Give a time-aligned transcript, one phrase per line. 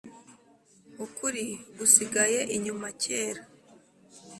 [1.05, 1.43] ukuri
[1.77, 3.41] gusigaye inyuma kera